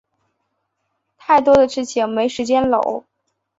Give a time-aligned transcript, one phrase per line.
[1.19, 3.03] 太多的事情没时间搂